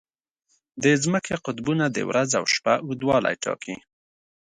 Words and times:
د 0.83 0.85
ځمکې 1.03 1.35
قطبونه 1.45 1.85
د 1.89 1.97
ورځ 2.09 2.29
او 2.39 2.45
شپه 2.53 2.73
اوږدوالی 2.81 3.35
ټاکي. 3.43 3.75